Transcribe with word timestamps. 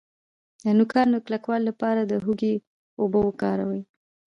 د 0.63 0.65
نوکانو 0.77 1.15
د 1.19 1.23
کلکوالي 1.25 1.63
لپاره 1.69 2.01
د 2.05 2.13
هوږې 2.23 2.53
اوبه 2.99 3.19
وکاروئ 3.23 3.81